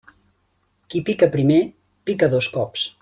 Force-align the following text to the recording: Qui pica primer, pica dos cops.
Qui 0.93 1.01
pica 1.09 1.29
primer, 1.37 1.59
pica 2.11 2.31
dos 2.33 2.49
cops. 2.57 2.93